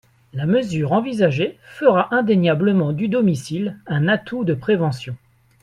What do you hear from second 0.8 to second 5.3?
envisagée fera indéniablement du domicile un atout de prévention.